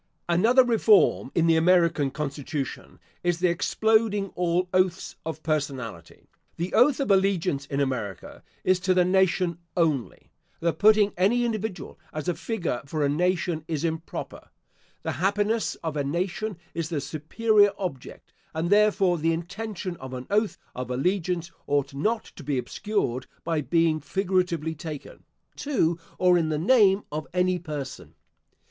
Another 0.27 0.63
reform 0.63 1.31
in 1.35 1.45
the 1.45 1.55
American 1.55 2.09
constitution 2.09 2.99
is 3.23 3.37
the 3.37 3.49
exploding 3.49 4.29
all 4.29 4.67
oaths 4.73 5.15
of 5.27 5.43
personality. 5.43 6.27
The 6.57 6.73
oath 6.73 6.99
of 6.99 7.11
allegiance 7.11 7.67
in 7.67 7.79
America 7.79 8.41
is 8.63 8.79
to 8.79 8.95
the 8.95 9.05
nation 9.05 9.59
only. 9.77 10.31
The 10.59 10.73
putting 10.73 11.13
any 11.17 11.45
individual 11.45 11.99
as 12.11 12.27
a 12.27 12.33
figure 12.33 12.81
for 12.87 13.05
a 13.05 13.09
nation 13.09 13.63
is 13.67 13.83
improper. 13.85 14.49
The 15.03 15.11
happiness 15.21 15.75
of 15.83 15.95
a 15.95 16.03
nation 16.03 16.57
is 16.73 16.89
the 16.89 16.99
superior 16.99 17.69
object, 17.77 18.33
and 18.55 18.71
therefore 18.71 19.19
the 19.19 19.33
intention 19.33 19.97
of 19.97 20.15
an 20.15 20.25
oath 20.31 20.57
of 20.73 20.89
allegiance 20.89 21.51
ought 21.67 21.93
not 21.93 22.23
to 22.37 22.43
be 22.43 22.57
obscured 22.57 23.27
by 23.43 23.61
being 23.61 23.99
figuratively 23.99 24.73
taken, 24.73 25.25
to, 25.57 25.99
or 26.17 26.39
in 26.39 26.49
the 26.49 26.57
name 26.57 27.03
of, 27.11 27.27
any 27.35 27.59
person. 27.59 28.15